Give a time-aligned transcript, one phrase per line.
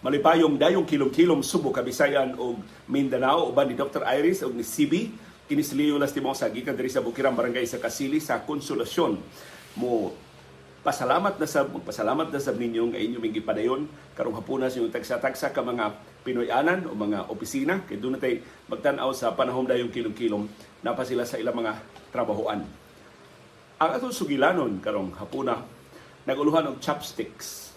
[0.00, 2.56] Malipayong dayong kilom-kilom Subo, Kabisayan ug
[2.88, 3.52] Mindanao.
[3.52, 4.00] Uban ni Dr.
[4.08, 5.12] Iris ug ni CB
[5.44, 9.20] kini si Leo Lastimosa gikan diri sa Bukirang Barangay sa Kasili sa Konsolasyon.
[9.76, 10.16] Mo
[10.80, 13.84] pasalamat na sa pasalamat na sa ninyo nga inyo ming gipadayon.
[14.16, 15.92] Karong hapuna sa inyong tagsa-tagsa ka mga
[16.24, 17.84] Pinoyanan o mga opisina.
[17.84, 18.40] Kay doon natay
[18.72, 20.48] magtan-aw sa panahon dayong kilom-kilom.
[20.80, 21.76] Napa sila sa ilang mga
[22.08, 22.64] trabahoan.
[23.84, 25.60] Ang atong sugilanon karong hapuna
[26.24, 27.69] naguluhan og chopsticks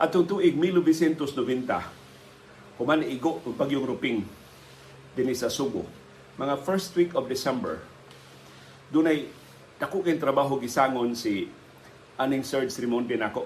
[0.00, 1.68] Atong tuig 1990,
[2.80, 4.24] human igo ang bagyong ruping
[5.12, 5.84] dinhi sa Subo.
[6.40, 7.84] Mga first week of December,
[8.88, 9.28] dunay
[9.76, 11.52] dako kay trabaho gisangon si
[12.16, 13.44] aning Serge Rimonde nako.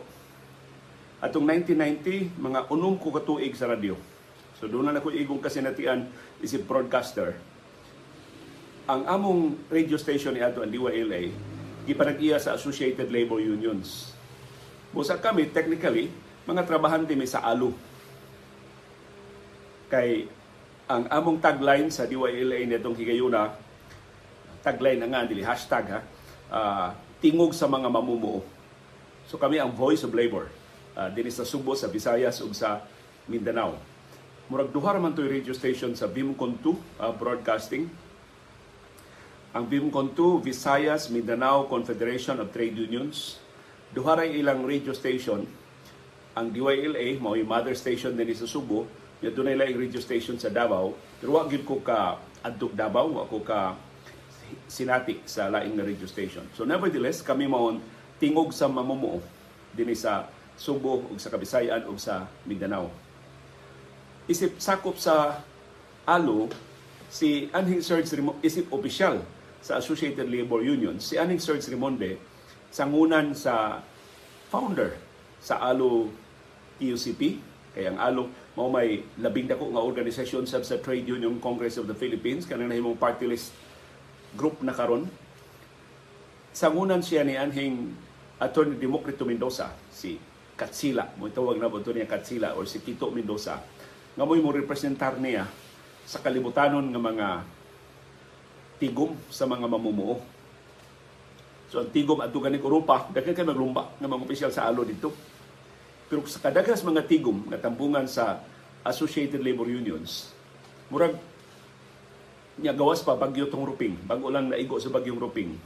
[1.18, 3.98] Atong 1990, mga unom ko katuig sa radyo.
[4.54, 6.06] So doon na ako igong kasinatian
[6.38, 7.34] isip broadcaster.
[8.86, 11.34] Ang among radio station ni ato ang DYLA,
[11.82, 14.14] gipanag-iya sa Associated Labor Unions.
[14.94, 17.72] Busa kami, technically, mga trabahante may sa alo.
[19.88, 20.28] Kay
[20.84, 23.56] ang among tagline sa DYLA nitong higayuna,
[24.60, 26.00] tagline na nga, dili hashtag ha,
[26.52, 26.88] uh,
[27.24, 28.44] tingog sa mga mamumuo.
[29.24, 30.52] So kami ang voice of labor.
[30.94, 32.84] Uh, din sa Subo, sa Visayas ug sa
[33.24, 33.80] Mindanao.
[34.52, 37.88] Murag duha man toy radio station sa Bimcon 2 uh, ah, broadcasting.
[39.56, 43.40] Ang Bimcon 2 Visayas Mindanao Confederation of Trade Unions.
[43.96, 45.63] Duha ilang radio station
[46.34, 48.90] ang DYLA mao mother station din sa Subo
[49.22, 50.92] ya dunay laing radio station sa Davao.
[51.22, 53.78] Pero wa gid ko ka adtog Davao wa ko ka
[54.66, 56.44] sinati sa laing na radio station.
[56.58, 57.78] So nevertheless kami mao
[58.18, 59.22] tingog sa mamumuo
[59.72, 62.90] dinhi sa Subo ug sa Kabisayan ug sa Mindanao.
[64.26, 65.42] Isip sakop sa
[66.06, 66.50] alo
[67.10, 69.22] si Anhing Serge Rimonde isip opisyal
[69.62, 72.18] sa Associated Labor Union si Anhing Serge Rimonde
[72.74, 73.80] sangunan sa
[74.50, 74.98] founder
[75.44, 76.08] sa ALO
[76.80, 77.40] TUCP
[77.74, 81.90] kay ang ALO mao may labing dako nga organisasyon sa, sa Trade Union Congress of
[81.90, 83.50] the Philippines kanang nahimong party list
[84.38, 85.10] group na karon
[86.54, 87.90] sangunan siya ni anhing
[88.38, 90.18] Attorney Democrito Mendoza si
[90.54, 93.58] Katsila mo tawag na ba niya Katsila or si Tito Mendoza
[94.14, 95.50] nga mo representar niya
[96.06, 97.28] sa kalibutanon nga mga
[98.78, 100.20] tigom sa mga mamumuo.
[101.72, 105.10] So ang tigom at ganing Europa, daghan kay maglumba ng mga opisyal sa alo dito.
[106.14, 108.38] Pero sa kadagas mga tigom na tampungan sa
[108.86, 110.30] Associated Labor Unions,
[110.86, 111.18] murag
[112.54, 115.58] niya gawas pa bagyo tong ruping, bago lang naigo sa bagyong ruping.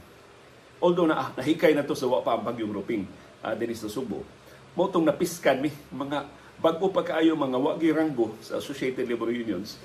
[0.81, 3.05] Although na ah, nahikay na to sa wa pa ang bagyong ruping
[3.45, 4.25] uh, din sa Subo.
[4.73, 6.25] Mo tong napiskan mi mga
[6.57, 9.77] bago pa kaayo mga wagi ranggo sa Associated Labor Unions.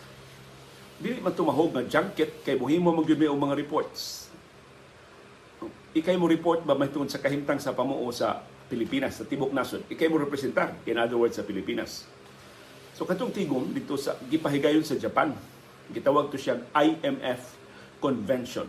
[0.96, 4.32] Dili man tumahog nga junket kay muhimo mo gyud mga reports.
[5.92, 10.10] Ikay mo report ba may sa kahimtang sa pamuo sa Pilipinas, sa Tibok Nasod, ikay
[10.10, 12.10] mo representar, in other words, sa Pilipinas.
[12.98, 15.30] So katong tigom dito sa gipahigayon sa Japan,
[15.94, 17.54] gitawag to siyang IMF
[18.02, 18.66] Convention,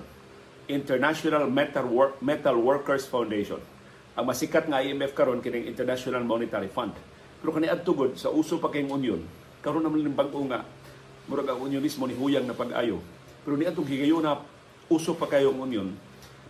[0.69, 3.57] International Metal, Work, Metal Workers Foundation.
[4.13, 6.93] Ang masikat nga IMF karon kining International Monetary Fund.
[7.41, 9.22] Pero kani adtugod sa uso pa kayong union,
[9.66, 10.61] karon naman ng bag-o nga
[11.25, 13.01] murag ang unionismo ni huyang na pag-ayo.
[13.41, 14.37] Pero ni atong higayon na
[14.85, 15.89] uso pa kayong union,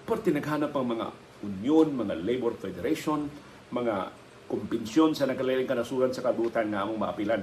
[0.03, 1.07] parte naghanap ang mga
[1.45, 3.29] union, mga labor federation,
[3.69, 4.09] mga
[4.45, 7.41] kumpensyon sa nagkalaling kanasuran sa kabutan nga among maapilan.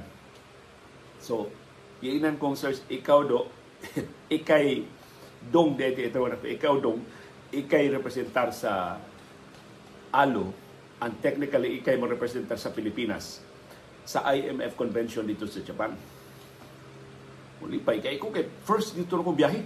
[1.18, 1.50] So,
[2.02, 3.46] iinan kong search, ikaw do,
[4.38, 4.86] ikay
[5.50, 7.02] dong dete ito ikaw dong,
[7.50, 8.98] ikay representar sa
[10.14, 10.54] ALO,
[11.02, 13.42] and technically ikay mo representar sa Pilipinas
[14.06, 15.94] sa IMF convention dito sa Japan.
[17.62, 19.62] Muli pa, ikay ko kay first dito kong biyahe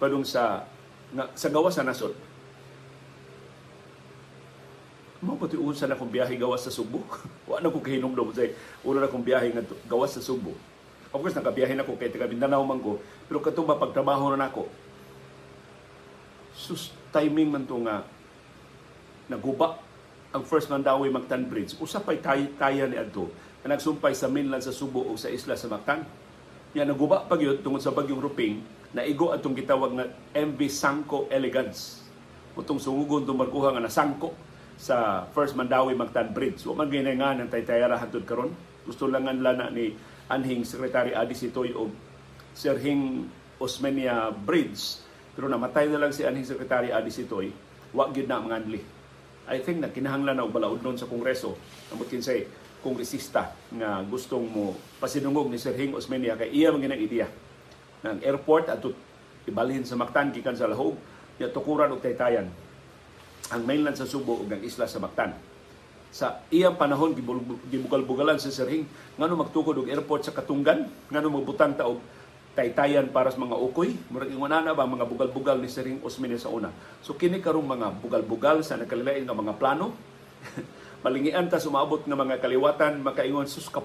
[0.00, 0.64] padung sa
[1.12, 2.12] na, sa gawa sa nasod
[5.18, 7.02] Mao pati unsa na kong biyahe gawas sa Subo.
[7.50, 8.54] Wa na ko kahinumdom say
[8.86, 10.54] una na kong biyahe nga gawas sa Subo.
[11.08, 14.68] Of course nakabiyahe na ko kay taga Mindanao man ko, pero katong pagtrabaho na nako.
[16.54, 18.04] Sus timing man to nga
[19.26, 19.80] naguba
[20.30, 21.74] ang first Mandawi Mactan Bridge.
[21.82, 23.26] Usa pay tay taya ni adto
[23.64, 26.06] na nagsumpay sa mainland sa Subo o sa isla sa Mactan.
[26.76, 28.60] Ya naguba pag yun tungod sa bagyong Ruping
[28.94, 30.04] na igo atong gitawag na
[30.36, 32.06] MV Sangko Elegance.
[32.54, 34.30] Utong sungugon tumarkuha nga nasangko
[34.78, 36.62] sa First Mandawi Mactan Bridge.
[36.62, 38.54] Wa man ganay nga ng taytayara hantud karon.
[38.86, 39.92] Gusto lang nga lana ni
[40.30, 41.90] anhing Secretary Adi Sitoy o
[42.54, 43.26] Sir Hing
[43.58, 45.02] Osmeña Bridge.
[45.34, 47.50] Pero namatay na lang si anhing Secretary Adi Sitoy.
[47.90, 48.80] Wa gyud na manganli.
[49.50, 51.58] I think na kinahanglan na balaod nun sa Kongreso.
[51.90, 52.46] Amot kinsay
[52.78, 57.26] kongresista nga gustong mo pasinungog ni Sir Hing Osmeña kay iya man ginang ideya
[58.06, 58.82] ng airport at
[59.50, 60.94] ibalhin sa Mactan gikan sa lahog
[61.42, 62.46] ya tukuran og taytayan
[63.48, 65.32] ang mainland sa Subo ug ang isla sa Mactan.
[66.08, 67.12] sa iyang panahon
[67.68, 68.88] gibugal-bugalan sa Sirhing
[69.20, 72.00] ngano magtukod og airport sa Katunggan ngano magbutang ta og
[72.56, 73.92] taytayan para sa mga ukoy?
[74.08, 76.72] Murag ingon na ba mga bugal-bugal ni Sirhing Osmeña sa una?
[77.04, 79.92] So kini karong mga bugal-bugal sa nagkalilain nga mga plano?
[81.04, 83.84] Malingian ta sumabot nga mga kaliwatan makaingon sus ka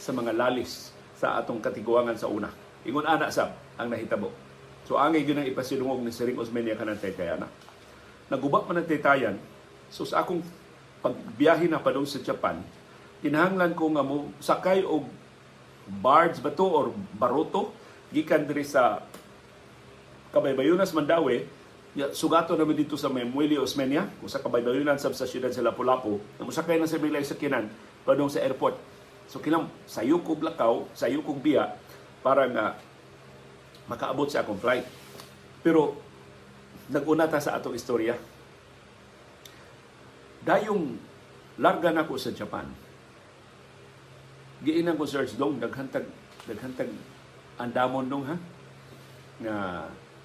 [0.00, 2.48] sa mga lalis sa atong katiguangan sa una.
[2.88, 4.32] Ingon ana sab ang nahitabo.
[4.88, 7.67] So angay gyud ang ipasidungog ni Sirhing Osmeña kanang taytayana
[8.28, 9.36] naguba man ang taytayan.
[9.88, 10.44] So sa akong
[11.00, 12.60] pagbiyahe na pa doon sa Japan,
[13.24, 15.08] kinahanglan ko nga mo sakay og
[15.88, 16.86] barge ba to or
[17.16, 17.72] baroto?
[18.08, 19.04] Gikan diri sa
[20.32, 21.44] Kabaybayunas Mandawi
[21.96, 24.08] ya, sugato namin dito sa Memueli Osmeña.
[24.20, 26.20] O sa Kabaybayunan sa siyudad sa Lapu-Lapu.
[26.36, 27.68] Na musakay na sa bilay sakyanan
[28.04, 28.76] pa doon sa airport.
[29.28, 31.76] So kinam sayo kog lakaw sayo kog biya
[32.24, 32.64] para nga
[33.88, 34.88] makaabot sa akong flight.
[35.60, 35.96] Pero
[36.88, 38.16] naguna ta sa atong istorya.
[40.44, 40.96] Dayong
[41.60, 42.64] larga na ko sa Japan.
[44.64, 46.08] Giinan ko search dong naghantag
[46.48, 46.90] naghantag
[47.60, 48.36] andamon dong ha?
[49.38, 49.56] Nga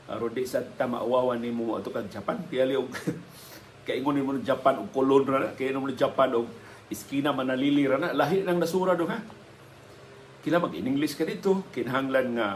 [0.10, 2.40] aron di sa tamaawawan ni mo ato kag Japan.
[2.48, 2.90] Tiyali og
[3.88, 6.48] kaingon nimo Japan og kolon ra kay mo Japan og
[6.88, 8.16] iskina manalili ra na.
[8.16, 9.20] Lahi nang nasura dong ha?
[10.44, 12.48] Kila mag in English ka dito kinahanglan nga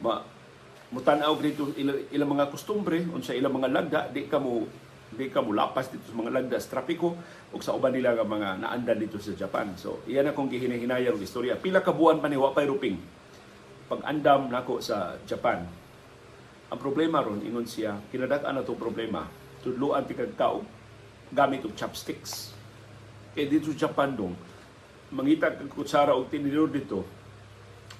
[0.00, 0.39] ma
[0.90, 4.66] mutanaw dito ilang, ilang mga kostumbre unsa ilang mga lagda di ka mo
[5.10, 7.18] di ka mulapas dito sa mga lagdas trapiko
[7.50, 9.74] o sa uban nila nga mga naandan dito sa Japan.
[9.74, 11.58] So, iyan akong gihinahinayang istorya.
[11.58, 12.96] Pila ka buwan pa ni Wapay Ruping
[13.90, 15.66] pag andam nako sa Japan.
[16.70, 19.26] Ang problema ron, ingon siya, kinadak-an na problema.
[19.66, 20.62] Tudluan ti kagkao
[21.34, 22.54] gamit og chopsticks.
[23.34, 24.38] Kaya dito sa Japan dong,
[25.10, 27.02] mangita kag kutsara og tinidor dito,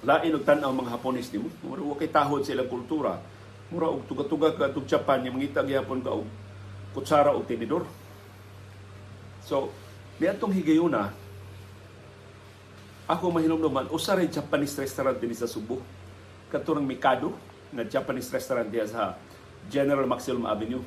[0.01, 1.49] lain og tan-aw mga Hapones nimo.
[1.61, 3.21] Mura wa kay tahod sa kultura.
[3.69, 6.25] Mura og tuga-tuga ka tug Japan, yung mangita gyapon ka og
[6.97, 7.85] kutsara o tinidor.
[9.45, 9.69] So,
[10.19, 11.13] niadtong higayuna,
[13.09, 15.81] ako mahinumduman, usa rin Japanese restaurant din sa Subo.
[16.51, 17.31] Katurang Mikado,
[17.71, 19.15] nga Japanese restaurant diya sa
[19.71, 20.83] General Maximum Avenue.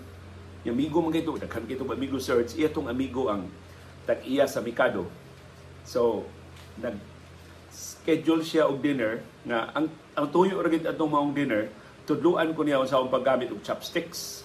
[0.64, 3.48] Yung amigo man kayo, daghan kayo amigo search, iya tong amigo ang
[4.08, 5.08] tag-iya sa Mikado.
[5.84, 6.24] So,
[6.80, 7.13] nag
[7.74, 11.66] schedule siya og dinner nga ang ang tuyo ra gid atong maong dinner
[12.06, 14.44] tudluan ko niya sa paggamit og chopsticks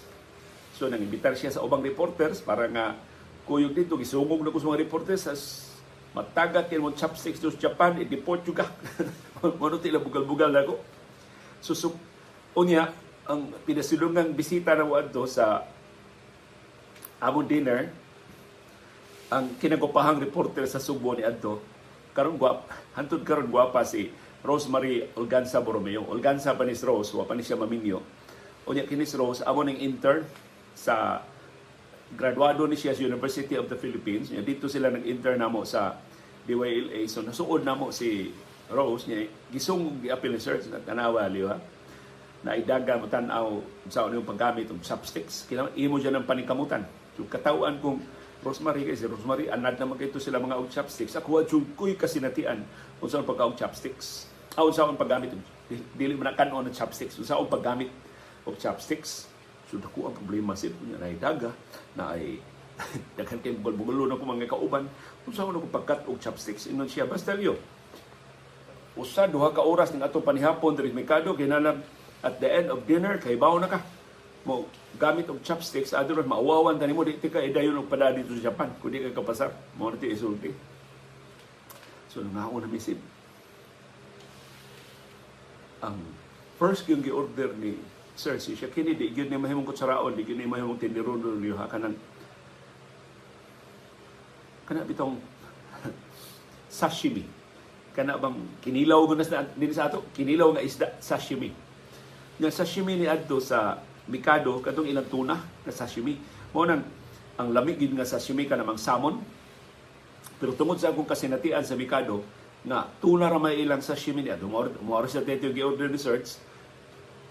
[0.80, 2.96] So nang-imbitar siya sa ubang reporters para nga
[3.44, 5.68] kuyog dito gisungog na ko sa mga reporters as
[6.16, 8.64] matagat kay mo chopsticks to Japan i-deport juga.
[9.60, 10.80] Mano tila bugal-bugal na ko.
[11.60, 11.92] So, so
[12.56, 12.88] unya
[13.28, 15.68] ang pinasilungang bisita na adto sa
[17.20, 17.92] among dinner
[19.28, 21.60] ang kinagupahang reporter sa Subo ni adto
[22.12, 22.66] karon guwap
[22.98, 24.10] hantud karon guwapa si
[24.40, 26.08] Rosemary Olganza Borromeo.
[26.08, 28.00] Olganza pa ni Rose, wa pa ni siya maminyo.
[28.64, 30.24] Unya kinis Rose amo ning intern
[30.72, 31.20] sa
[32.16, 34.32] graduado ni siya sa University of the Philippines.
[34.32, 36.00] Niya, dito sila nag-intern namo sa
[36.48, 37.04] DYLA.
[37.06, 38.32] So nasuod namo si
[38.72, 41.58] Rose niya gisungog gi-appeal research na tanawa liwa
[42.40, 43.60] na idaga mo tanaw
[43.92, 45.44] sa yung paggamit ng chopsticks.
[45.52, 46.88] Kailangan imo dyan ng panikamutan.
[47.18, 48.00] So katawaan kong
[48.40, 51.12] Rosemary kasi Rosemary anad naman kayo sila mga og chopsticks.
[51.12, 51.42] Ako wa
[51.76, 52.64] kuy kasinatian.
[53.04, 54.32] Unsa ang pagka chopsticks.
[54.56, 55.36] Ah, unsa ang paggamit?
[55.68, 57.20] Dili man kanon ng chopsticks.
[57.20, 57.92] Unsa ang paggamit?
[58.48, 59.28] Og chopsticks.
[59.68, 61.52] So dako ang problema sir kunya na daga
[61.94, 62.40] na ay
[63.20, 64.88] daghan kay bugal-bugulo na ko mga kauban.
[65.28, 67.04] Kung saan ko pagkat og chopsticks inon siya?
[67.04, 67.60] Basta liyo.
[68.96, 71.84] Usa duha ka oras ning ato panihapon diri Mikado kinahanglan
[72.24, 73.84] at the end of dinner kay bawo na ka.
[74.48, 74.64] Mo
[74.98, 78.74] gamit og chopsticks adto maawawan tani mo di ka idayon og pada dito sa Japan
[78.82, 80.50] kundi ka kapasar mo na ti isulti
[82.10, 82.98] so nangaon na misib
[85.80, 85.96] ang
[86.58, 87.78] first yung gi-order ni
[88.20, 91.56] Sir, si siya kini di gyud ni mahimong kutsaraon, di gyud ni mahimong tindiron niyo
[91.56, 91.96] ha kanang
[94.68, 95.16] kana bitong
[96.68, 97.24] sashimi.
[97.96, 101.48] Kana bang kinilaw gunas na din sa ato, kinilaw nga isda sashimi.
[102.36, 106.16] Nga sashimi ni adto sa Mikado katong ilang tuna na sashimi.
[106.54, 106.86] Mo nang
[107.36, 109.20] ang lamig gid nga sashimi ka namang salmon.
[110.40, 112.24] Pero tungod sa akong kasinatian sa Mikado,
[112.64, 114.48] nga tuna ra may ilang sashimi ni adto.
[114.48, 114.64] Mo
[115.04, 116.00] sa teto gi-order ni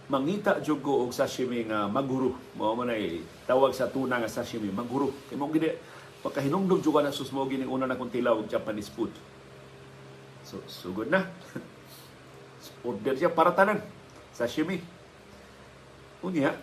[0.09, 4.73] mangita jud ko og sashimi nga maguro mao man ay tawag sa tuna nga sashimi
[4.73, 5.77] maguro kay mo gid
[6.25, 9.13] pagkahinungdog jud na susmo gini una na kong tilaw Japanese food
[10.41, 11.29] so sugod na
[12.89, 13.85] order siya para tanan
[14.33, 14.81] sashimi
[16.23, 16.55] unya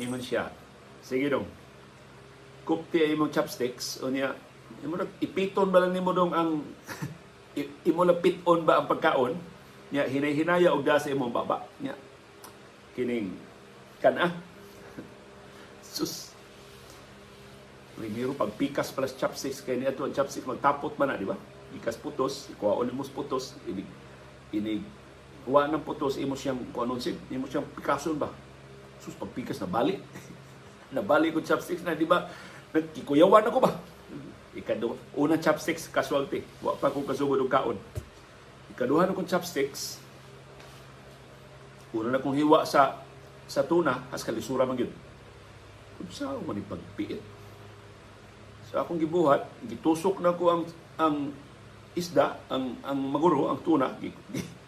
[0.00, 0.48] ingon siya.
[1.04, 1.46] Sige dong.
[2.66, 4.00] Kupti ay imong chopsticks.
[4.02, 4.34] Unya
[4.82, 6.60] imo ipiton ba lang nimo dong ang
[7.88, 9.34] imo piton ba ang pagkaon?
[9.94, 11.62] Nya hinay-hinaya og sa imong baba.
[11.78, 11.94] Nya
[12.98, 13.30] kining
[14.02, 14.34] kana.
[15.84, 16.36] Sus.
[17.96, 21.32] Primero, pag pikas pala sa chopsticks, kaya niya ang chopsticks, magtapot man na, di ba?
[21.72, 23.88] Pikas putos, ikuha mo putos, inig,
[24.52, 24.84] inig,
[25.48, 28.28] kuha ng putos, imo siyang, kung anong sim, imo siyang pikason ba?
[29.00, 29.98] Sus, pag pikas na bali.
[30.96, 32.30] Nabali ko chopsticks na, di ba?
[32.70, 33.72] Nagkikuyawan ako ba?
[34.56, 36.40] Ikado, unang chopsticks, casualty.
[36.64, 37.76] Wa pa akong kasugod og kaon.
[38.72, 40.00] Ikaduha na kong chopsticks,
[41.92, 43.04] una na kong hiwa sa
[43.44, 44.80] sa tuna, as kalisura man.
[44.80, 47.20] Kung saan man ipagpiit.
[48.68, 50.62] So akong gibuhat, gitusok na ko ang
[50.96, 51.16] ang
[51.92, 53.92] isda, ang ang maguro, ang tuna,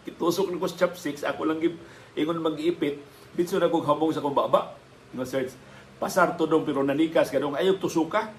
[0.05, 1.77] gitusok na ko sa chopsticks, ako lang gib
[2.17, 3.01] ingon mag-iipit,
[3.39, 4.75] bitso na kong hamong sa kong baba.
[5.15, 5.55] No search,
[5.95, 8.35] pasar to dong pero nanikas kadong ayog tusuka.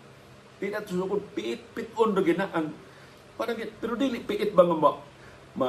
[0.61, 2.69] Di na tusukon, piit, piton do gina ang
[3.41, 4.91] parang pero dili piit ba nga ma,
[5.57, 5.69] ma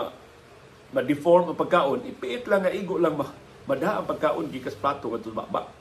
[0.91, 3.31] ma-deform ang pagkaon, ipiit lang nga igo lang ma
[3.63, 5.71] mada ang pagkaon gikas plato kadto baba.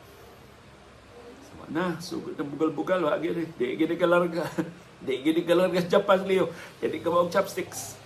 [1.50, 3.50] Sama na, sugod ng bugal-bugal wa gini.
[3.58, 4.46] Di gini ka larga.
[5.04, 6.54] Di gini ka larga sa Japan liyo.
[6.78, 7.98] Jadi ka maong chopsticks.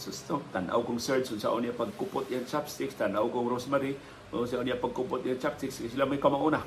[0.00, 4.78] Susto, tanaw kong search sa niya pagkupot yung chopsticks, tanaw kong rosemary, o sa niya
[4.78, 6.62] pagkupot yung chopsticks, sila may kamauna.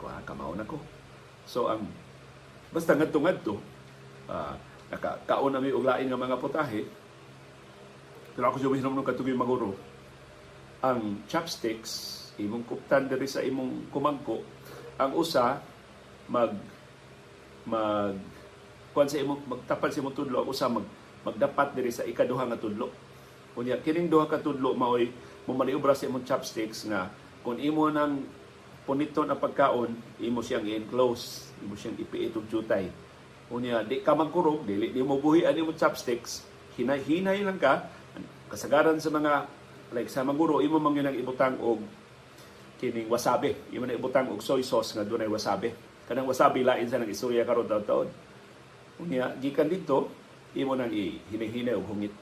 [0.00, 0.80] Ko ah, kamauna ko.
[1.44, 1.84] So ang
[2.72, 3.60] basta ngadto-ngadto,
[4.32, 4.54] uh,
[4.88, 6.82] nakakaon na may uglain ng mga putahe,
[8.34, 9.76] pero ako siya ng katuloy maguro.
[10.82, 14.42] Ang chopsticks, imong kuptan diri sa imong kumangko,
[14.98, 15.60] ang usa
[16.26, 16.50] mag
[17.68, 18.16] mag
[18.96, 20.86] kuan sa imong magtapal sa imong tudlo, ang usa mag
[21.24, 22.92] magdapat diri sa ikaduha nga tudlo.
[23.54, 25.08] Kunya kining duha ka tudlo maoy
[25.44, 27.08] mamaniobra sa imong chopsticks nga
[27.44, 28.24] kung imo nang
[28.84, 32.88] puniton ang pagkaon, imo siyang i-enclose, imo siyang ipiit og jutay.
[33.48, 36.44] Kunya di ka magkurog, dili di mo buhi ani mo chopsticks,
[36.76, 37.88] hinay-hinay lang ka,
[38.48, 39.48] kasagaran sa mga
[39.92, 41.80] like sa maguro imo man ang ibutang og
[42.80, 43.56] kining wasabi.
[43.72, 45.72] Imo na ibutang og soy sauce nga dunay wasabi.
[46.04, 48.08] Kanang wasabi lain sa nang istorya karon taon-taon
[49.02, 50.10] unya gikan dito
[50.54, 52.14] imo nang ihinahinay og hungit.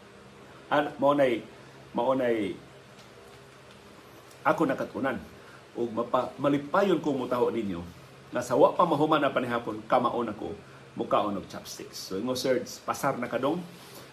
[0.72, 1.44] An mo nay
[1.92, 2.56] mao nay
[4.42, 5.18] ako nakatunan.
[5.72, 7.80] Ug mapa, malipayon ko mo taho ninyo.
[8.34, 10.52] Nga sa wa pa mahuman na panihapon kamaon ako.
[10.92, 12.12] Mukaon og chopsticks.
[12.12, 13.64] So imo search pasar na kadong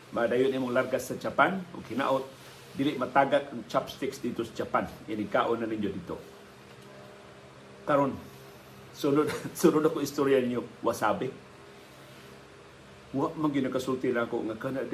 [0.09, 2.25] Madayon imong largas sa Japan ug hinaot.
[2.73, 4.89] Dili matagak ang chopsticks dito sa Japan.
[5.05, 6.17] Inikaon na ninyo dito.
[7.85, 8.17] Karon
[8.93, 11.29] sunod sunod ako istorya ninyo wasabi.
[13.13, 14.81] Wa man ginakasulti na ako nga kana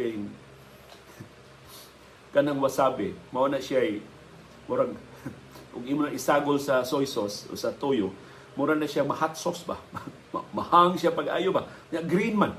[2.36, 3.96] kanang wasabi mao na siya
[4.68, 4.92] murag
[5.76, 8.16] ug imo na isagol sa soy sauce o sa toyo
[8.56, 9.76] mura na siya ma-hot sauce ba
[10.58, 12.56] mahang siya pag-ayo ba green man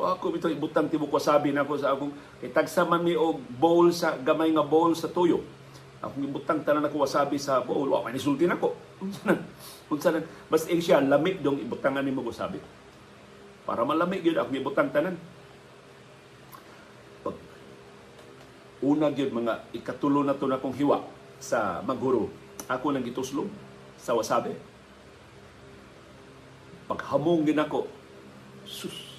[0.00, 3.92] o ako bito ibutang tibok wasabi na ako sa akong itagsa man mi og bowl
[3.92, 5.44] sa gamay nga bowl sa tuyo.
[6.00, 7.92] Akong ibutang tanan ako wasabi sa bowl.
[7.92, 8.72] Wa man isulti nako.
[9.92, 10.24] Unsa na?
[10.72, 12.56] Ing siya lamig dong ibutangan nimo wasabi.
[13.68, 15.14] Para malamig gyud akong ibutang tanan.
[17.20, 17.36] Pag
[18.80, 21.04] una gyud mga ikatulo na to na kong hiwa
[21.42, 22.30] sa maguro.
[22.70, 23.50] Ako nang gituslog
[23.98, 24.54] sa wasabi.
[26.86, 27.90] Paghamong gid ako.
[28.62, 29.12] Sus,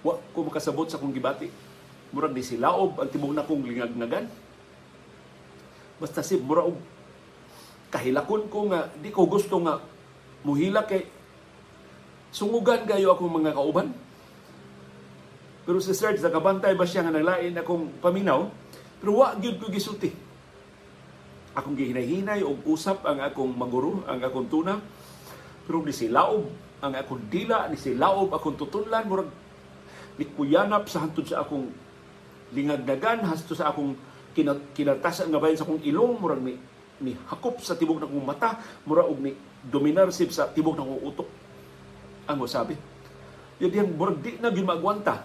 [0.00, 1.52] Wa ko makasabot sa kong gibati.
[2.10, 4.26] Murag di silaob ang tibok na kong lingagnagan.
[6.00, 6.72] Basta si murag
[7.92, 9.82] kahilakon ko nga di ko gusto nga
[10.46, 11.04] muhila kay
[12.32, 13.92] sungugan kayo akong mga kauban.
[15.68, 18.48] Pero si Sir, kabantay ba siya nga naglain akong paminaw?
[19.04, 20.29] Pero wa gyud ko gisulti.
[21.54, 24.78] Akong gihinay-hinay og usap ang akong maguro, ang akong tuna.
[25.66, 26.46] Pero ni silaob
[26.80, 29.30] ang akong dila, ni silaob akong tutunlan, murag
[30.36, 31.72] kuyanap sa hantod sa akong
[32.52, 33.96] lingagdagan hasto sa akong
[34.76, 36.60] kinartasan nga bayan sa akong ilong murag ni
[37.00, 39.32] ni hakop sa tibok ng mata mura og ni
[39.64, 41.28] dominar sib sa tibok ng utok.
[42.28, 42.76] Ang wasabi
[43.60, 45.24] yun yan murag di na gyud magwanta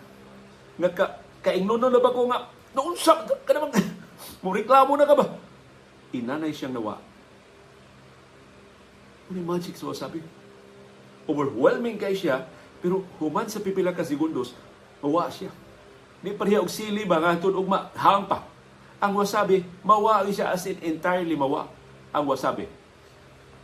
[0.75, 1.05] nga ka
[1.43, 2.51] kaingnon na ba ko nga?
[2.75, 3.71] Naunsa ka naman
[4.43, 5.25] mo reklamo na ka ba
[6.21, 7.01] inanay siyang nawa
[9.31, 10.21] ano magic sa wasabi
[11.25, 12.45] overwhelming kay siya
[12.79, 14.53] pero human sa pipila ka segundos
[15.05, 15.53] Mawa siya.
[16.25, 18.41] Di pareha og sili ba nga ug mahang pa.
[18.97, 21.69] Ang wasabi, mawa siya as in entirely mawa.
[22.09, 22.65] Ang wasabi.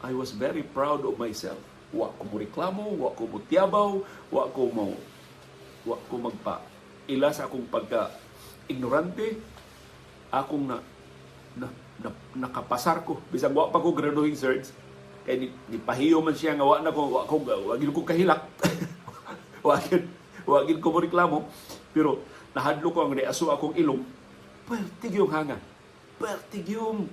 [0.06, 1.58] I was very proud of myself.
[1.90, 4.94] Wa ko mo reklamo, wa ko mo tiyabaw, wa ko mo
[5.82, 6.62] wa ko magpa
[7.10, 8.14] ila sa akong pagka
[8.70, 9.42] ignorante
[10.30, 10.78] akong na,
[11.58, 11.68] na,
[12.02, 14.66] na nakapasar ko bisag wa pa ko graduating cert
[15.22, 18.42] kay ni, ni pahiyo man siya nga wa na ko wa ko wa ko kahilak
[19.68, 19.78] wa
[20.42, 21.38] Wagin ko mo reklamo,
[21.94, 22.18] pero
[22.58, 24.02] nahadlo ko ang reaso akong ilong,
[24.66, 25.58] pertig yung hanga.
[26.18, 27.06] Pertig yung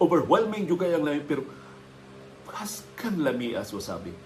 [0.00, 1.44] overwhelming juga yung lamin, pero
[2.56, 4.16] Askang lami as wasabi.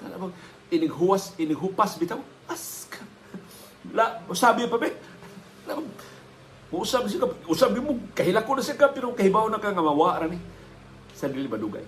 [0.00, 0.32] Kana bang
[0.72, 2.16] inighuwas, inighupas bitaw.
[2.48, 3.04] Askang.
[3.92, 4.88] La, wasabi pa ba?
[6.72, 10.40] Usab siya, usab mo, kahilako na siya ka, pero kahibaw na ka nga mawara ni
[11.14, 11.84] sa dili badugay.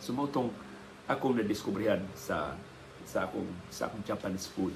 [0.00, 0.48] Sumutong
[1.10, 2.54] akong nadiskubrihan sa
[3.02, 4.72] sa akong sa akong Japanese food.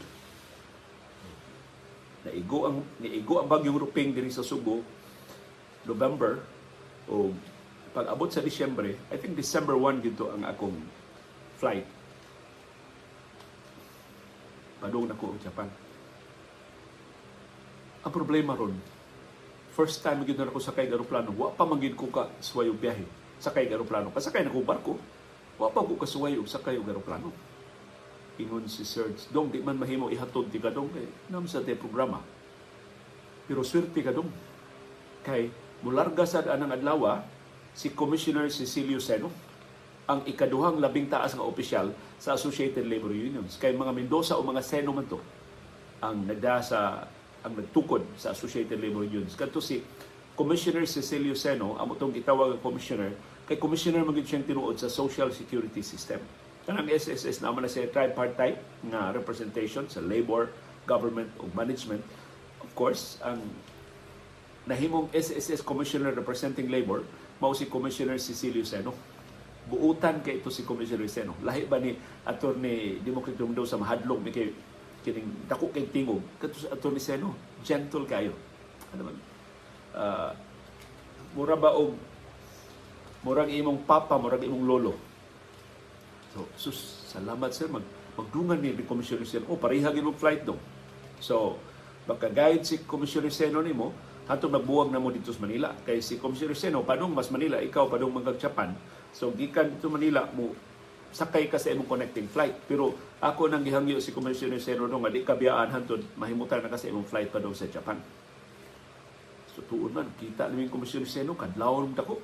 [2.27, 4.83] Naigo ang naigo ang bagyong ruping diri sa Subo
[5.87, 6.43] November
[7.07, 7.31] o
[7.95, 10.75] pag abot sa Disyembre, I think December 1 gito ang akong
[11.63, 11.87] flight.
[14.83, 15.71] Padung na ko ang Japan.
[18.05, 18.77] Ang problema ron,
[19.73, 22.77] first time gid na ako sakay ng aeroplano, wa pa magid ko ka suway og
[22.77, 23.09] biyahe.
[23.41, 25.01] Sakay ng aeroplano, pasakay na ko barko.
[25.57, 27.33] Wa pa ko kasuway og sakay og aeroplano.
[28.37, 32.21] Ingon si Serge, dong di man mahimo ihatod ti kadong kay nam sa te programa.
[33.49, 34.29] Pero swerte ka dong.
[35.25, 35.49] Kay
[35.81, 37.25] mularga sad anang adlaw
[37.73, 39.33] si Commissioner Cecilio Seno
[40.05, 41.89] ang ikaduhang labing taas nga opisyal
[42.21, 43.57] sa Associated Labor Unions.
[43.57, 45.17] Kay mga Mendoza o mga Seno man to
[46.05, 47.09] ang nagda sa
[47.45, 49.37] ang nagtukod sa Associated Labor Unions.
[49.37, 49.85] Kadto si
[50.35, 53.13] Commissioner Cecilio Seno, amo tong gitawag nga commissioner,
[53.45, 56.19] kay commissioner magid siyang tinuod sa Social Security System.
[56.65, 58.57] Kanang SSS naman na siya tripartite
[58.89, 60.49] nga representation sa labor,
[60.89, 62.01] government ug management.
[62.65, 63.45] Of course, ang
[64.65, 67.05] nahimong SSS Commissioner representing labor
[67.37, 68.97] mao si Commissioner Cecilio Seno.
[69.69, 71.37] Buutan kay ito si Commissioner Seno.
[71.45, 71.93] Lahi ba ni
[72.25, 74.49] Attorney Democrito daw sa mahadlok ni kay
[75.05, 78.33] kining dako kay tingog kadto sa Attorney Seno gentle kayo.
[78.97, 79.17] Ano man.
[79.95, 80.33] Uh,
[81.37, 81.93] mura ba og
[83.23, 84.97] murag imong papa murag imong lolo?
[86.33, 87.69] So sus salamat sir.
[87.69, 87.85] Mag
[88.17, 89.53] magdungan ni ni Commissioner Seno.
[89.53, 90.59] Oh pareha gyud flight dong.
[91.21, 91.61] So
[92.09, 93.93] magka-guide si Commissioner Seno nimo.
[94.25, 95.77] Hatong nagbuwag na mo dito sa Manila.
[95.85, 98.73] Kay si Commissioner Seno padung mas Manila ikaw padung mangag Japan
[99.15, 100.51] so gikan dito Manila mo
[101.15, 102.59] sakay ka sa imong connecting flight.
[102.67, 102.91] Pero
[103.23, 107.07] ako nang gihangyo si Commissioner Seno nga di kabiyaan hantod mahimutan na ka sa imong
[107.07, 108.03] flight pa daw sa Japan.
[109.55, 112.19] So tuon man kita naming Commissioner Seno kadlawon dako.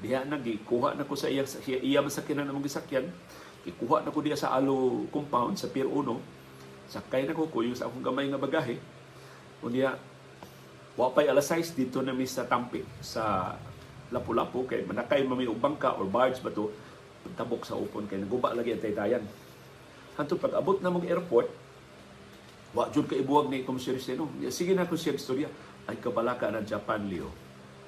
[0.00, 3.04] Diha na gikuha na ko sa iya sa iya man sakyanan namong gisakyan.
[3.68, 6.08] Gikuha na ko diya sa Alo compound sa Pier 1.
[6.88, 8.80] Sakay na ko kuyo sa akong gamay nga bagahe.
[9.60, 9.92] Unya
[10.96, 13.52] wa pay alas 6 dito na mi sa Tampi sa
[14.08, 16.72] Lapu-Lapu kay manakay mami og bangka or barge ba to
[17.34, 19.24] tabok sa upon kay naguba lagi ang taytayan.
[20.18, 21.48] Hanto pag abot na mong airport,
[22.76, 24.28] wa jud ka ibuwag ni Komisyon Seno.
[24.52, 25.48] Sige na ko siya istorya.
[25.88, 27.32] Ay kabalaka ng Japan, Leo.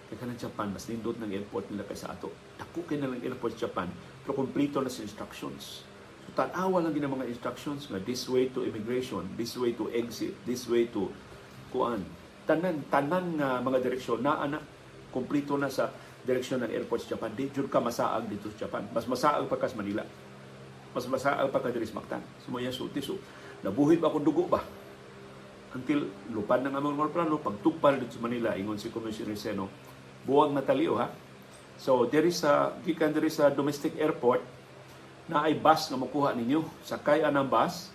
[0.09, 2.33] Kaya ka ng Japan, mas nindot ng airport nila kaysa ato.
[2.57, 3.87] Dako kay na lang airport Japan,
[4.25, 5.85] pero kompleto na sa instructions.
[6.27, 9.87] So tanawa lang din ang mga instructions nga this way to immigration, this way to
[9.93, 11.13] exit, this way to
[11.71, 12.03] kuan.
[12.49, 14.65] Tanan, tanan nga mga direksyon na anak,
[15.15, 15.95] kompleto na sa
[16.25, 18.85] direksyon ng airport sa Japan, di jud ka masaag dito sa Japan.
[18.93, 20.05] Mas masaag pa kas Manila.
[20.93, 22.23] Mas masaag pa ka diri sa Mactan.
[22.45, 23.17] Sumaya sulti so.
[23.65, 24.61] Nabuhid ba akong dugo ba?
[25.77, 29.71] Until lupan ng among mga plano, pagtugpal dito sa Manila, ingon si Commissioner Seno,
[30.27, 31.09] buwag na taliw ha.
[31.81, 34.45] So, there is a, gikan there is a domestic airport
[35.31, 36.67] na ay bus nga makuha ninyo.
[36.85, 37.89] Sakay anang bus,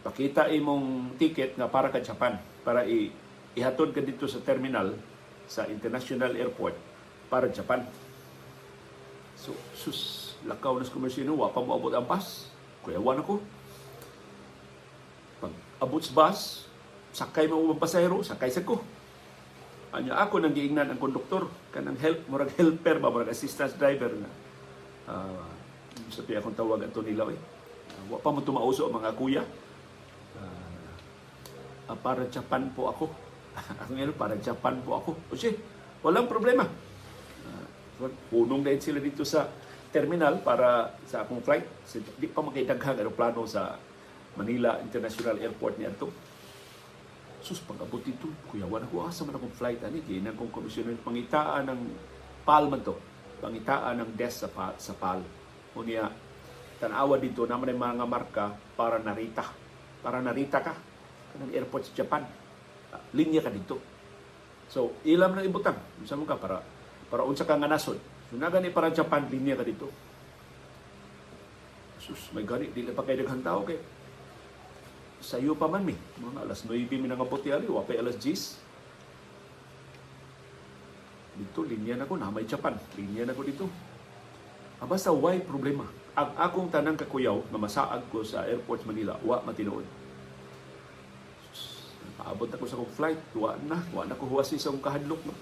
[0.00, 3.12] pakita imong ticket nga para ka Japan para i
[3.56, 4.96] ihatod ka dito sa terminal
[5.44, 6.89] sa international airport
[7.30, 7.86] para Japan.
[9.38, 12.50] So, sus, lakaw na sa komersino, wa pa mo abot ang bus.
[12.82, 13.38] Kuyawan ako.
[15.40, 16.66] Pag abot sa bus,
[17.14, 18.82] sakay mo mga pasahero, sakay sa ko.
[19.94, 24.30] Anya ako nang giingnan ang konduktor, kanang help, murag helper ba, murag assistance driver na.
[25.10, 25.46] Uh,
[26.10, 27.40] sabi akong tawag ato nila eh.
[27.98, 29.42] Uh, wa pa mo tumauso ang mga kuya.
[31.88, 33.10] Uh, para Japan po ako.
[33.90, 35.10] Ngayon, para Japan po ako.
[35.26, 35.58] O siya,
[36.06, 36.89] walang problema
[38.32, 39.50] punong dahil sila dito sa
[39.90, 41.66] terminal para sa akong flight.
[42.16, 43.76] Di pa makaidaghang aeroplano sa
[44.38, 46.08] Manila International Airport ni Anto.
[47.40, 49.82] Sus, pag-abot dito, kuya, wala ko asa man akong flight.
[49.82, 51.80] Ani, kaya kong komisyoner, pangitaan ng
[52.46, 52.94] PAL man to.
[53.40, 54.74] Pangitaan ng desk sa PAL.
[54.76, 55.20] Sa PAL.
[55.74, 56.06] O niya,
[56.78, 58.44] tanawa dito naman ang mga marka
[58.76, 59.48] para narita.
[60.04, 60.76] Para narita ka.
[61.34, 62.22] Kanang airport sa Japan.
[63.16, 63.80] Linya ka dito.
[64.70, 65.80] So, ilam na ibutang.
[66.04, 66.62] Isa mo ka para
[67.10, 67.98] para unsa ka nga nasod.
[68.30, 69.90] So na gani para Japan linya ka dito.
[71.98, 73.76] Sus, may gani dili pa kay daghang tao kay
[75.20, 75.98] sayo pa man mi.
[76.22, 78.56] Mga alas 9 mi nga puti ali, wa pa alas 10.
[81.42, 82.78] Dito linya na ko na may Japan.
[82.94, 83.66] Linya na ko dito.
[84.80, 85.84] Ah, basta why problema?
[86.16, 89.84] Ang akong tanang kakuyaw na masaag ko sa airport Manila, wa matinuod.
[92.16, 95.20] Paabot ako sa kong flight, wa na, wa na ko huwasi sa akong kahadlok.
[95.28, 95.34] No?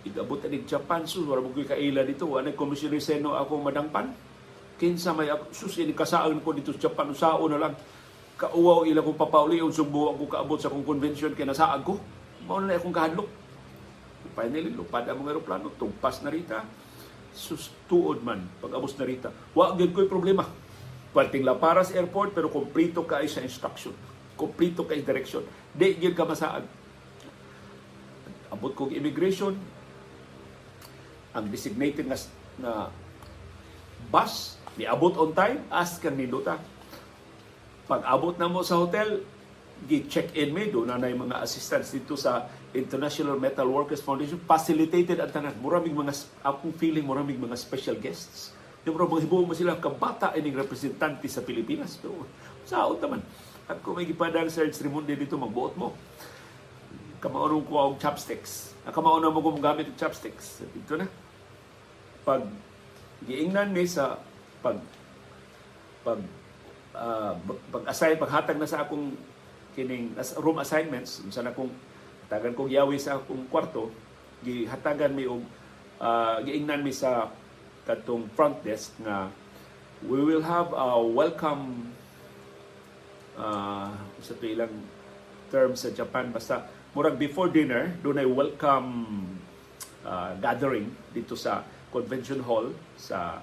[0.00, 4.08] Igabot anig Japan sus wala mo kaila dito wala commissioner seno ako madangpan.
[4.80, 7.74] Kinsa may ako sus ini kasaan ko dito sa Japan usao na lang.
[8.40, 12.00] Kauwaw ila ko papauli unsong buwa ko kaabot sa kong convention kay nasaag ko.
[12.48, 13.28] Mao na akong kahadlok.
[14.32, 16.64] Finally lupad ang mga eroplano tugpas na rita.
[17.36, 19.28] Sus tuod man pag abos na rita.
[19.52, 20.48] Wa gyud koy problema.
[21.12, 23.92] Parting La Paras Airport pero kompleto kay sa instruction.
[24.32, 25.44] Kompleto kay direction
[25.76, 26.64] di gyud ka masaag.
[28.48, 29.52] Abot kong immigration
[31.34, 32.16] ang designated na,
[32.58, 32.72] na
[34.10, 36.58] bus niabot on time ask kang niduta
[37.90, 39.22] pag abot na mo sa hotel
[39.80, 44.36] gi-check-in me do na mga assistants dito sa International Metal Workers Foundation.
[44.44, 46.12] Facilitated ang tanan muraming mga
[46.44, 48.52] akong feeling muraming mga special guests.
[48.84, 52.28] Yung mga hibuo mo sila kabata ining representante sa Pilipinas pero
[52.68, 53.24] sao naman.
[53.64, 55.96] At kung may gipadang Serge Rimonde dito magbuot mo
[57.20, 58.72] kamaunong ko ang chopsticks.
[58.88, 60.64] Ang kamaunong mo gumagamit ng chopsticks.
[60.64, 61.06] Ito na.
[62.24, 62.48] Pag
[63.28, 64.16] giingnan ni sa
[64.64, 64.80] pag
[66.00, 66.20] pag
[66.96, 67.36] uh,
[67.68, 69.12] pag assign paghatag na sa akong
[69.76, 71.68] kining room assignments unsa na kung
[72.32, 73.92] tagan kong yawi sa akong kwarto
[74.40, 75.44] gihatagan mi og
[76.00, 77.28] uh, giingnan mi sa
[77.84, 79.28] katong front desk nga
[80.08, 81.92] we will have a welcome
[83.36, 83.92] uh,
[84.24, 84.72] sa ilang
[85.52, 88.90] term sa Japan basta murag before dinner doon ay welcome
[90.02, 91.62] uh, gathering dito sa
[91.94, 93.42] convention hall sa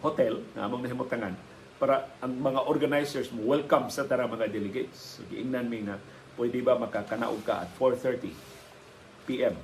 [0.00, 1.36] hotel na among nahimutangan
[1.76, 5.18] para ang mga organizers mo welcome sa tara mga delegates.
[5.18, 5.98] So, giingnan mi na
[6.38, 8.30] pwede ba makakanaog ka at 4.30
[9.26, 9.58] p.m.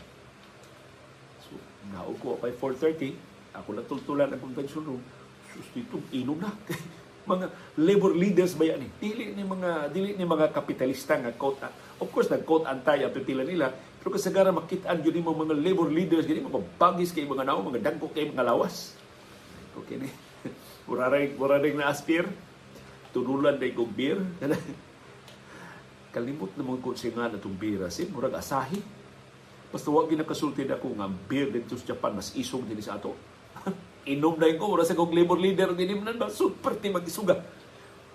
[1.46, 1.54] So,
[1.94, 3.56] naog ko kay 4.30.
[3.62, 5.02] Ako natultulan ang convention room.
[5.54, 6.50] Sus, dito, inom na.
[7.28, 8.88] mga labor leaders ba yan?
[8.96, 11.60] Dili ni mga dili ni mga kapitalista nga quote
[12.00, 13.68] of course nag quote antay ang pipila nila
[14.00, 17.92] pero kasagara makitaan gyud mo mga labor leaders gani mga bagis kay mga nawo mga
[17.92, 18.96] dagko kay mga lawas.
[19.84, 20.08] Okay ni?
[20.88, 22.24] Muraray muraray na aspir.
[23.12, 24.16] Tunulan day kog beer.
[26.16, 28.80] Kalimot na mga konsinga na itong beer si murag asahi.
[29.68, 33.12] Basta wag ginakasulti ako nga beer dito sa Japan mas isog din sa ato
[34.08, 37.44] Inom na ko, sa kong labor leader, ginimnan ba, super ti magisuga.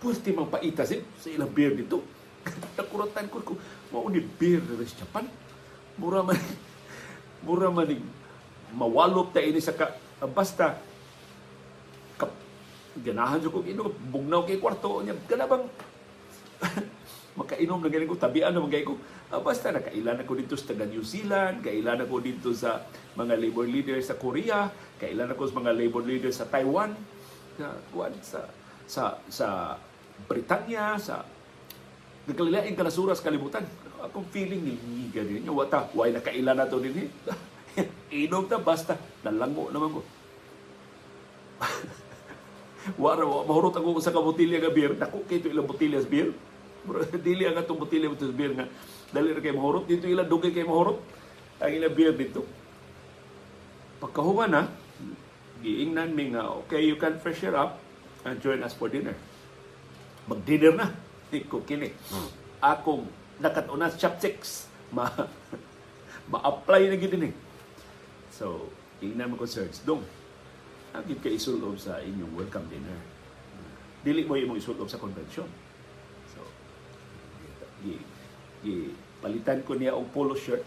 [0.02, 2.02] Pwerte mang paita sin sa ilang beer dito.
[2.78, 3.54] Nakuratan ko ko,
[3.94, 5.30] mao ni beer na sa Japan.
[6.02, 6.36] Mura man,
[7.46, 7.88] mura man
[8.74, 9.94] mawalop ta ini sa ka,
[10.34, 10.82] basta
[12.18, 12.34] kap,
[13.06, 15.70] ganahan ko inom, bugnaw kay kwarto niya, ganabang
[17.34, 18.94] makainom na ganyan ko, tabian na mga ko.
[19.34, 22.86] Uh, basta nakailan ako dito sa taga New Zealand, kailan ako dito sa
[23.18, 24.70] mga labor leaders sa Korea,
[25.02, 26.94] kailan ako sa mga labor leaders sa Taiwan,
[27.58, 27.70] sa,
[28.22, 28.42] sa,
[28.86, 29.48] sa, sa
[30.30, 31.26] Britanya, sa
[32.30, 33.66] nagkalilaing kanasuras kalibutan.
[34.04, 37.10] Akong feeling ni ganyan wata, why nakailan na to din eh.
[38.28, 38.94] Inom ta, basta,
[39.26, 40.02] nalango naman ko.
[43.02, 44.94] Wara, mahurot ako sa kabutilya nga beer.
[44.94, 46.36] Naku, kay ito ilang butilya sa beer
[47.28, 48.68] dili ang atong botila mo beer nga.
[49.14, 51.00] Dali ra kay mahurot dito ila dugay kay mahurot
[51.62, 52.44] ang ila beer dito.
[54.04, 54.62] Pagkahuman na
[55.64, 57.80] giingnan mi nga okay you can freshen up
[58.28, 59.16] and join us for dinner.
[60.28, 60.88] Mag dinner na.
[61.50, 61.90] Ko kini.
[62.14, 62.30] Hmm.
[62.64, 63.10] akong
[63.42, 65.10] nakatuna chopsticks ma
[66.32, 67.32] ma-apply na gid ni.
[68.32, 68.70] So
[69.00, 70.04] ingnan mo ko search dong
[70.94, 73.00] agit kay isulob sa inyong welcome dinner.
[74.04, 75.48] Dili mo imong isulob sa convention
[77.84, 78.00] gi,
[78.64, 78.76] gi
[79.20, 80.64] palitan ko niya og polo shirt.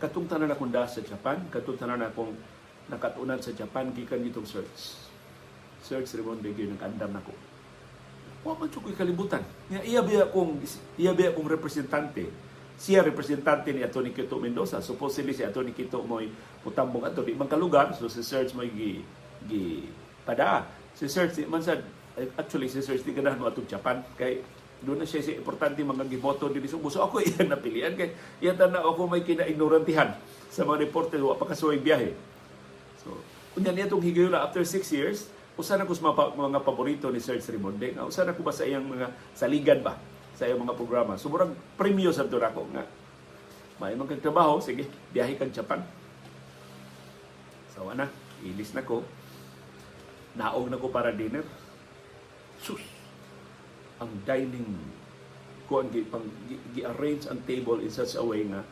[0.00, 2.32] Katong tanan akong da sa Japan katong tanan akong
[2.88, 4.96] nakatunan sa Japan gikan gitong search
[5.84, 7.36] search Raymond Begay nag-andam nako.
[8.40, 9.44] Wa man ko'y kalibutan.
[9.68, 10.56] Nga iya biya akong
[10.96, 12.32] iya biya akong representante?
[12.80, 14.16] Siya representante ni Atty.
[14.16, 14.80] Kito Mendoza.
[14.80, 15.76] Supposedly si Atty.
[15.76, 16.32] Kito mo'y
[16.64, 17.20] putambong ato.
[17.20, 18.92] Di man kalugar so si search mo'y gi
[19.44, 19.64] gi
[20.24, 20.64] pada
[20.96, 21.84] si search man sad
[22.40, 24.00] actually si search di ganahan mo atong Japan.
[24.16, 24.40] Kay
[24.80, 28.56] doon na siya si importante mga giboto din sa So ako iyan napilian kay iyan
[28.56, 30.16] na ako may kinaignorantihan
[30.48, 32.16] sa mga reporter wa pa biyahe.
[33.04, 33.12] So
[33.52, 35.28] kunya niya itong higayon after six years,
[35.60, 38.54] usa na ko sa mga, mga paborito ni Serge Rimonde nga usa na ko ba
[38.54, 40.00] sa iyang mga saligan ba
[40.32, 41.20] sa iyang mga programa.
[41.20, 42.88] So murag premyo sa dura ko nga
[43.80, 45.80] may magkagtrabaho, sige, biyahe kang Japan.
[47.72, 48.12] So ana,
[48.44, 49.00] ilis na ko.
[50.36, 51.42] Naog na ko para dinner.
[52.60, 52.99] Sus,
[54.00, 54.74] ang dining
[55.70, 56.26] ko ang pang
[56.74, 58.66] gi-arrange ang table in such a way nga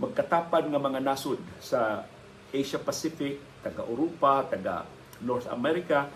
[0.00, 2.08] magkatapan nga mga nasod sa
[2.50, 4.88] Asia Pacific, taga Europa, taga
[5.20, 6.08] North America,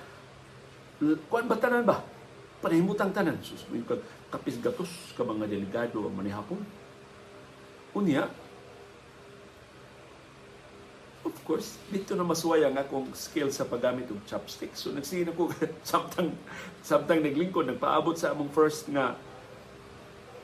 [1.29, 2.01] kuan ba tanan ba?
[2.65, 3.37] Panahimutang tanan.
[3.45, 3.95] Sus, ka
[4.33, 6.59] kapis gatos ka mga delegado ang manihapon.
[7.95, 8.27] Unya,
[11.25, 14.77] Of course, dito na masuway ang akong skill sa paggamit ng chopstick.
[14.77, 15.49] So nagsihin ako
[15.89, 16.37] samtang
[16.85, 19.17] samtang naglingkod nagpaabot sa among first nga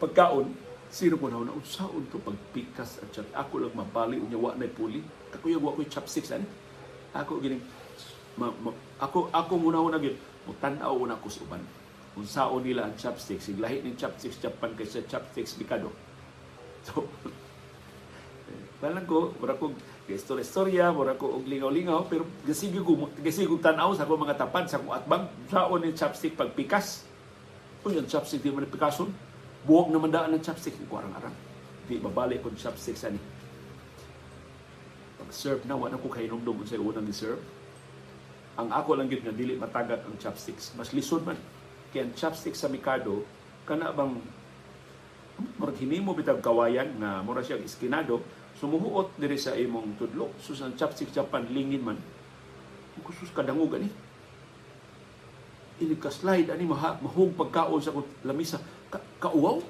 [0.01, 0.49] pagkaon
[0.89, 3.29] sino ko na una unsaon to pagpikas at chat?
[3.37, 5.05] Ako lang mabali unya wa na puli.
[5.31, 6.49] Kakuyog wa ko chopsticks ani?
[7.13, 7.61] Ako gining
[8.41, 8.73] ma, ma,
[9.05, 10.17] ako ako muna una gyud
[10.49, 11.61] mutan-aw una ko sa uban.
[12.17, 15.93] Unsaon nila ang chopsticks siglahi ning chopsticks Japan kaysa chopsticks Mikado.
[16.89, 17.05] So
[18.81, 19.77] Balang ko, mura ko
[20.17, 24.81] istorya-istorya, mura ko og lingaw-lingaw, pero gasigi ko, gasigi ko tanaw sa mga tapan, sa
[24.81, 27.05] akong atbang, saon ni chopstick pagpikas.
[27.81, 29.09] Kung yung chopstick di man pikason,
[29.65, 31.33] buwag naman daan ng chopstick, ko arang-arang.
[31.89, 33.21] Di mabalik ko chopstick sa ni.
[35.21, 37.41] Pag-serve na, wala ko kainomdom sa unang ni-serve.
[38.61, 40.77] Ang ako lang gid dili matagak ang chopsticks.
[40.77, 41.39] Mas lisod man.
[41.95, 43.25] Kaya ang chopstick sa Mikado,
[43.65, 44.21] kana bang
[45.57, 48.21] murag hinimo bitag kawayan nga mura siya iskinado
[48.61, 50.37] sumuhuot diri sa imong tudlo.
[50.37, 51.99] Sus ang chopstick Japan lingin man.
[53.01, 53.89] Kusus kadangog ani
[55.81, 58.61] ini ka slide ani maha, mahug pagkaon sa lamisa.
[58.93, 59.65] Ka, kauwaw?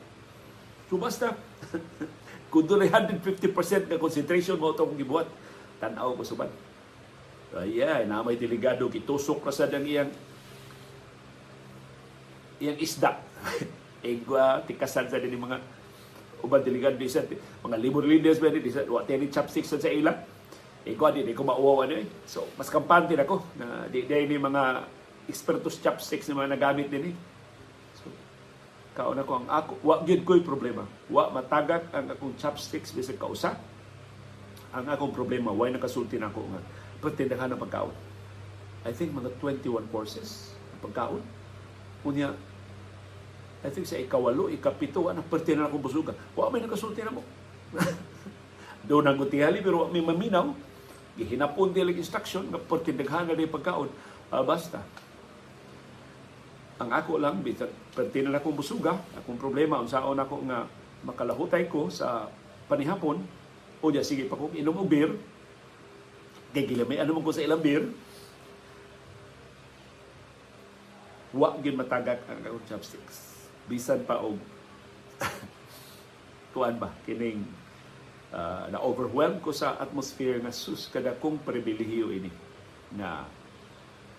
[0.90, 1.38] So basta
[2.50, 3.22] kung doon 150%
[3.86, 5.30] ka concentration mo itong gibuhat
[5.78, 6.50] tanaw ko suban
[7.54, 10.10] ay na may delegado kitusok ra sa dang iyang
[12.62, 13.18] iyang isda.
[14.06, 15.58] Igwa tikasan sa din mga
[16.44, 17.24] uban delegado di sa
[17.64, 20.18] mga labor leaders ba di sa wa tani chopsticks sa ilang
[20.84, 24.84] igwa di di ko mauwaw ano so mas kampante nako na di di ni mga
[25.28, 27.16] expertos chopsticks na mga nagamit din eh
[27.96, 28.08] so
[29.00, 30.82] kaon ako ang ako wa gyud ko'y problema.
[31.06, 33.54] Wa matagak ang akong chopsticks bisag kausa.
[34.74, 36.60] Ang akong problema why nakasulti na ako nga?
[37.00, 37.94] Pretendahan na pagkaon.
[38.84, 41.22] I think mga 21 courses pagkaon.
[42.02, 42.34] Unya
[43.60, 46.16] I think sa ikawalo, ikapito, anak perte na akong busuga.
[46.32, 47.20] Wa may nakasulti na mo.
[48.88, 50.56] Doon ang tingali, pero may maminaw.
[51.20, 53.92] Gihinapon nila instruction, nga perte daghan na pagkaon.
[54.32, 54.80] Uh, basta.
[56.80, 57.44] Ang ako lang,
[57.92, 60.64] perte na akong busuga, akong problema, unsaon ako nga
[61.04, 62.32] makalahutay ko sa
[62.72, 63.20] panihapon,
[63.84, 65.12] o diya, sige pa kong inom o beer,
[66.56, 67.84] kay gilamay, ano mo ko sa ilang beer,
[71.36, 73.29] wa gin matagak ang chopsticks
[73.68, 74.38] bisan pa og
[76.54, 77.44] kuan ba kining
[78.32, 82.32] uh, na overwhelm ko sa atmosphere nga sus kada kong pribilehiyo ini
[82.96, 83.26] na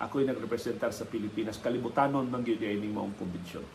[0.01, 3.65] ako'y nagrepresentar sa Pilipinas kalibutanon man gyud ini maong konbensyon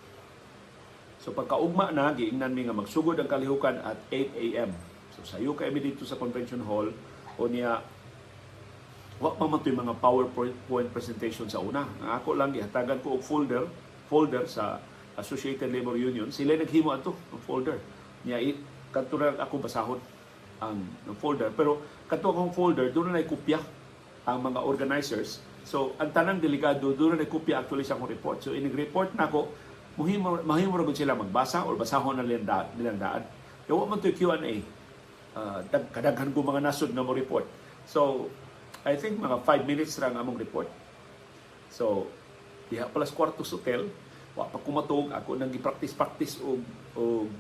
[1.21, 4.71] so pagkaugma na giingnan mi nga magsugod ang kalihukan at 8 AM
[5.13, 6.93] so sayo kay mi dito sa convention hall
[7.37, 7.85] o niya
[9.17, 11.89] wa pa man mga PowerPoint presentation sa una.
[12.05, 13.65] Ang ako lang gihatagan ko og folder
[14.13, 14.77] folder sa
[15.17, 17.81] Associated Labor Union, sila naghimo ato ng folder.
[18.25, 18.53] Niya
[18.93, 20.01] kanto na ako basahon
[20.61, 21.53] ang, ang folder.
[21.53, 23.61] Pero kanto akong folder, doon na kopya
[24.27, 25.41] ang mga organizers.
[25.67, 28.39] So, ang tanang delegado, doon na kopya actually sa akong report.
[28.45, 29.51] So, inig-report na ako,
[29.99, 33.23] mahimo, mahimo sila magbasa o basahon na nilang daan.
[33.67, 34.63] Yawa man to Q&A.
[35.37, 35.61] Uh,
[35.93, 37.45] kadaghan ko mga nasod na mo report.
[37.85, 38.31] So,
[38.87, 40.71] I think mga 5 minutes lang among report.
[41.69, 42.07] So,
[42.71, 43.91] diha palas kwartos hotel,
[44.37, 46.61] wa pa kumatog ako nang gi-practice-practice og
[46.93, 47.33] og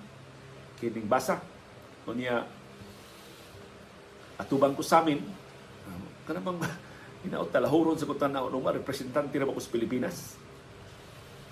[0.80, 1.36] kining basa.
[2.08, 2.40] Unya
[4.40, 5.20] atubang ko sa amin.
[6.24, 6.58] Kana bang
[7.28, 10.16] hinaot talahoron sa kutan na mga representante na ako sa Pilipinas?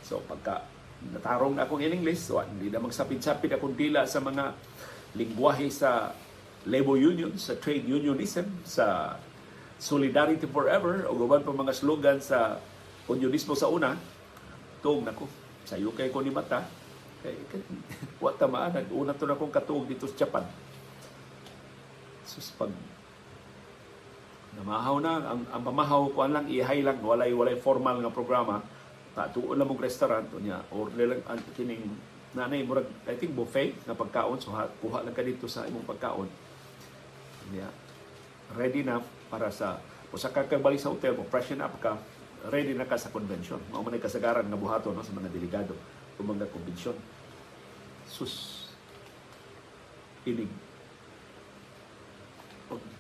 [0.01, 0.65] So pagka
[1.05, 4.57] natarong na akong in English so hindi na magsapid-sapid akong dila sa mga
[5.13, 6.17] lingwahe sa
[6.65, 9.17] labor union, sa trade unionism, sa
[9.77, 12.57] solidarity forever o guban pa mga slogan sa
[13.05, 13.93] unionismo sa una
[14.85, 15.25] tuog nako
[15.65, 16.61] sayo kay ko ni mata.
[17.25, 17.33] Kay,
[18.21, 20.45] wa tamaan una to na kong katuog dito sa Japan.
[22.29, 22.69] Sus pag
[24.55, 28.61] namahaw na ang, ang pamahaw ko lang ihay lang walay walay formal nga programa.
[29.17, 31.97] Ta tuon lang mong restaurant unya or lang ang kining
[32.37, 35.89] nanay murag I think buffet nga pagkaon so ha, kuha lang ka dito sa imong
[35.89, 36.29] pagkaon.
[37.57, 37.73] Yeah.
[38.53, 39.01] ready na
[39.33, 39.81] para sa
[40.13, 41.97] usa ka balik sa hotel mo freshen up ka
[42.53, 43.61] ready na ka sa convention.
[43.73, 45.73] Mao kasagaran nga buhaton no, sa mga delegado.
[46.17, 46.97] Sa mga convention.
[48.05, 48.67] Sus.
[50.29, 50.51] Inig.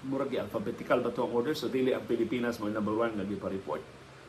[0.05, 1.57] Murag gi alphabetical ba to ang order?
[1.57, 3.83] So dili ang Pilipinas mo number one nga gipa-report.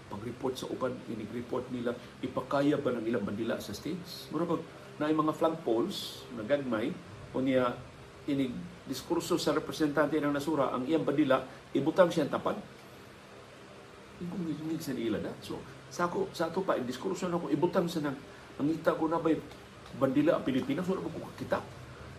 [0.05, 1.91] Pag-report sa uban inig report nila.
[2.23, 4.63] Ipakaya ba ng ilang bandila sa stage murag
[4.95, 6.91] na mga flag poles na gagmay
[7.35, 7.75] o niya
[8.31, 8.55] inig
[8.87, 11.43] diskurso sa representante ng nasura ang iyang bandila
[11.75, 12.55] ibutang siyang tapat
[14.19, 15.31] kung ngig sa ila na.
[15.43, 15.59] So,
[15.91, 18.17] sa ako, sa ato pa, diskurso na ako, ibutang sa nang,
[18.59, 19.31] nangita ko na ba
[19.95, 21.59] bandila ang Pilipinas, wala ko kita.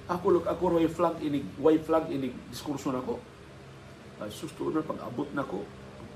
[0.06, 3.20] Ako, look, ako, way flag inig, way flag inig, diskurso na ko.
[4.16, 5.61] Uh, susto na pag-abot na ko.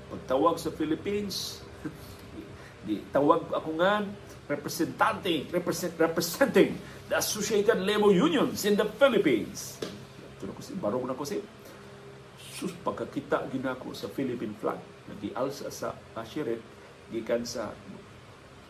[0.09, 1.61] Pagtawag sa Philippines,
[2.87, 4.01] di tawag ako nga
[4.49, 6.75] representante represent, representing
[7.07, 9.77] the Associated Labor Unions in the Philippines.
[10.41, 11.37] Pero ko si barong na ko si
[12.61, 14.77] sus pagkakita ginako sa Philippine flag
[15.09, 16.61] nagialsa sa Ashiret
[17.09, 17.73] gikan sa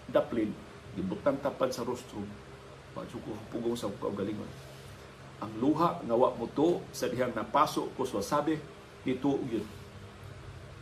[0.07, 0.55] Daplin
[0.95, 2.23] gibutang tapan sa rostrum
[2.91, 4.47] Pajuko pugong sa kaugalingon.
[5.39, 8.59] Ang luha nga wa mo to sa dihang napaso ko sa sabi
[9.07, 9.63] dito yun.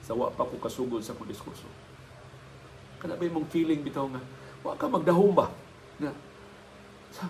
[0.02, 1.70] Sa wa pa ko kasugod sa kong diskurso.
[2.98, 4.22] Kana ba mong feeling bitaw nga
[4.66, 5.54] wa ka magdahom ba
[6.02, 6.12] nga
[7.14, 7.30] sa,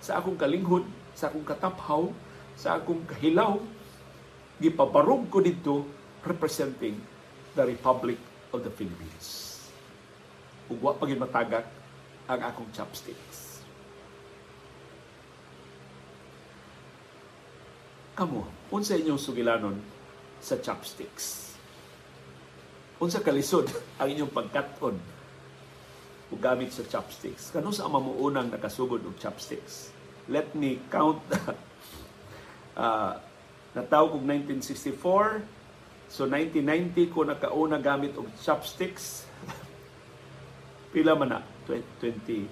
[0.00, 2.08] sa akong kalinghod, sa akong kataphaw,
[2.56, 3.60] sa akong kahilaw,
[4.58, 5.86] gipabarog ko dito
[6.26, 6.98] representing
[7.54, 8.18] the Republic
[8.50, 9.58] of the Philippines.
[10.68, 11.66] Ug wa pa matagak
[12.28, 13.64] ang akong chopsticks.
[18.18, 19.78] Kamo, unsa inyong sugilanon
[20.42, 21.54] sa chopsticks?
[22.98, 23.70] Unsa kalisod
[24.02, 24.98] ang inyong pagkaton
[26.28, 27.54] o gamit sa chopsticks?
[27.54, 29.94] Kano sa mamuunang nakasugod og chopsticks?
[30.26, 31.22] Let me count.
[32.76, 33.27] uh,
[33.78, 36.10] nataw kog 1964.
[36.10, 39.30] So 1990 ko nakauna gamit og chopsticks.
[40.92, 41.40] Pila man na?
[41.70, 42.50] 20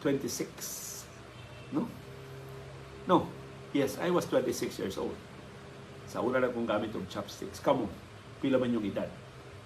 [0.00, 1.04] 26.
[1.74, 1.84] No?
[3.06, 3.26] No,
[3.76, 5.12] Yes, I was 26 years old.
[6.08, 7.60] Sa una na kong gamit ng chopsticks.
[7.60, 7.84] Kamu,
[8.40, 9.04] pila man yung edad?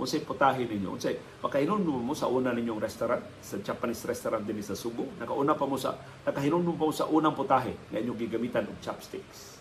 [0.00, 0.98] Unsay putahin ninyo?
[0.98, 5.06] Unsay makainom mo sa una ninyong restaurant, sa Japanese restaurant din sa Subo.
[5.22, 5.94] Nakauna pa mo sa
[6.26, 9.59] nakahinom mo pa mo sa unang putahe nga inyong gigamitan og chopsticks.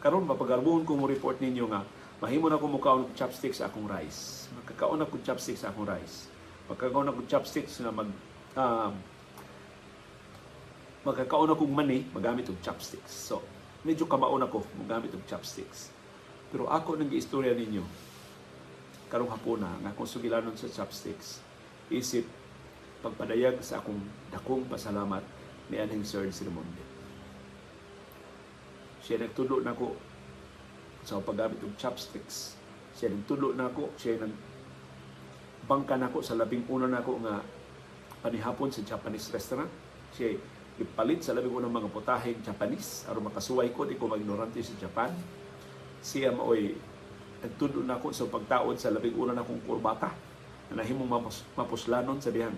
[0.00, 1.82] Karon mapagabuhon ko mo report ninyo nga
[2.20, 4.48] mahimo na ko mo kaon chopsticks akong rice.
[4.62, 6.28] Makakaon ako chopsticks akong rice.
[6.68, 8.08] Makakaon ako chopsticks nga mag
[8.56, 8.90] uh,
[11.06, 13.14] magkakaon akong mani magamit og chopsticks.
[13.14, 13.44] So,
[13.86, 15.94] medyo kamaon ako gamit og chopsticks.
[16.50, 17.84] Pero ako nang giistorya ninyo
[19.06, 21.38] karong hapuna nga kung sugilanon sa chopsticks
[21.90, 22.26] isip
[23.06, 24.02] pagpadayag sa akong
[24.34, 25.22] dakong pasalamat
[25.70, 26.85] ni Anhing Sir Sirmonde.
[29.06, 29.94] Siya nagtulo na ko
[31.06, 32.58] sa paggamit ng chopsticks.
[32.98, 34.34] Siya nagtulo na ko, siya nag
[35.70, 37.38] bangka na ko sa labing una na ko nga
[38.26, 39.70] panihapon sa Japanese restaurant.
[40.10, 40.34] Siya
[40.76, 44.76] ipalit sa labi ko ng mga putaheng Japanese aron makasuway ko di ko magignorante sa
[44.76, 45.08] Japan
[46.04, 46.76] siya maoy
[47.40, 50.12] nagtudo na ako sa pagtaod sa labing una na kong kurbata
[50.68, 52.56] na nahimong mapus, mapuslanon sa dihang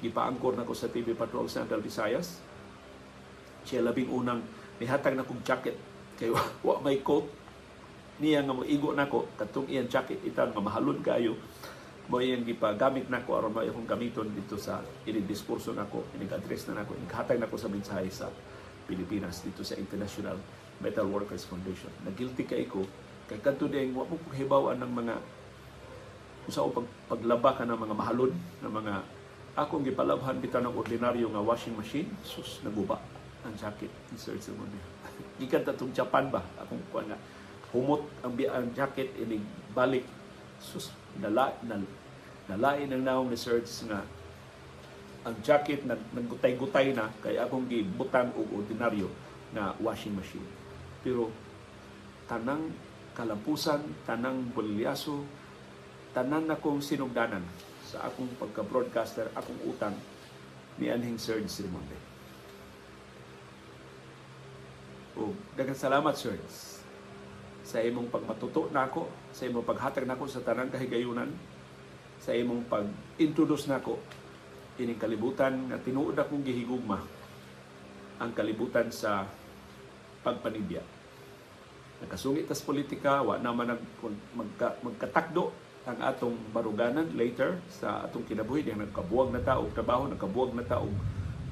[0.00, 2.40] gipaangkor na ko sa TV Patrol Central Visayas
[3.68, 4.40] siya labing unang
[4.80, 5.76] nihatag na kong jacket
[6.18, 7.24] kay wa, wa may coat.
[8.18, 9.30] Niya nga igo na ko.
[9.38, 11.38] Katong iyang jacket itan nga mahalon kayo.
[12.10, 16.66] Mo yung gipagamit nako aron mo akong gamiton dito sa ini diskurso nako ini address
[16.66, 18.32] na nako naghatag nako sa mensahe sa
[18.88, 20.34] Pilipinas dito sa International
[20.80, 21.92] Metal Workers Foundation.
[22.08, 22.82] Nagilty kay ko.
[23.28, 25.14] Kay kadto ding wa mo hibawan ng mga
[26.48, 28.32] usa pag paglaba ka ng mga mahalon
[28.64, 28.94] ng mga
[29.52, 32.08] akong gipalabhan bitaw ng ordinaryo nga washing machine.
[32.24, 32.96] Sus naguba
[33.44, 34.72] ang jacket ni Sir Simon
[35.38, 37.18] gikan tatong Japan ba akong kuan nga
[37.72, 39.38] humot ang, ang jacket ini
[39.72, 40.04] balik
[40.58, 40.90] sus
[41.22, 41.82] nala, nal,
[42.50, 44.02] nalain ang naong research nga
[45.26, 49.10] ang jacket nag naggutay-gutay na kay akong gibutang og ordinaryo
[49.52, 50.44] na washing machine.
[51.04, 51.28] Pero
[52.24, 52.72] tanang
[53.12, 55.24] kalampusan, tanang bolilyaso,
[56.14, 57.42] tanan na kong sinugdanan
[57.84, 59.96] sa akong pagka-broadcaster, akong utang
[60.78, 62.07] ni Anhing Serge Sirmonde.
[65.18, 66.78] O, daghang salamat, Serge
[67.68, 71.28] sa imong pagmatuto nako, sa imong paghatag nako sa tanang kahigayunan,
[72.16, 74.00] sa imong pag-introduce nako
[74.80, 77.04] ining kalibutan nga tinuod akong gihigugma
[78.22, 79.28] ang kalibutan sa
[80.24, 80.80] pagpanibya.
[82.00, 83.82] Nakasungit tas politika, wa naman nag,
[84.32, 85.52] magka, magkatakdo
[85.84, 88.64] ang atong baruganan later sa atong kinabuhi.
[88.64, 90.86] Diyan nagkabuwag na tao trabaho nagkabuwag na tao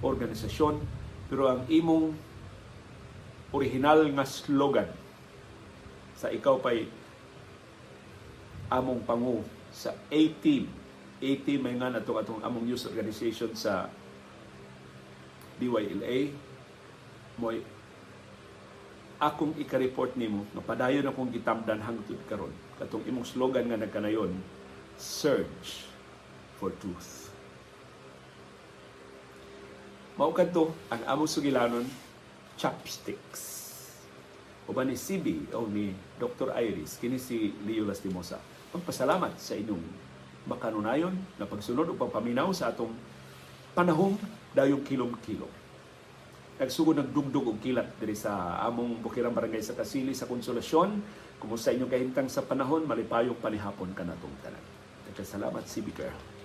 [0.00, 0.80] organisasyon.
[1.26, 2.14] Pero ang imong
[3.56, 4.88] original nga slogan
[6.12, 6.84] sa ikaw pay
[8.68, 9.40] among pangu
[9.72, 10.68] sa A-team.
[11.16, 13.88] A-team may nga nato atong among news organization sa
[15.56, 16.32] DYLA.
[17.40, 17.64] Moy
[19.16, 24.36] akong ika-report nimo nga padayon akong gitamdan hangtod karon katong imong slogan nga nagkanayon
[25.00, 25.88] search
[26.60, 27.32] for truth
[30.20, 31.88] mao kadto ang among sugilanon
[32.56, 33.54] chopsticks
[34.66, 36.50] uban ni CB o ni Dr.
[36.58, 38.42] Iris kini si Leo Lastimosa.
[38.74, 39.84] Pagpasalamat sa inyong
[40.50, 42.90] makanunayon na pagsunod o pagpaminaw sa atong
[43.78, 44.18] panahong
[44.50, 45.52] dayong kilom-kilom.
[46.58, 50.98] Nagsugod ng dugdug og kilat diri sa among Bukirang Barangay sa Kasili sa Konsolasyon
[51.36, 54.64] Kumusta inyong kahimtang sa panahon, malipayong panihapon ka na itong tanan.
[55.16, 56.35] Salamat, CB Girl.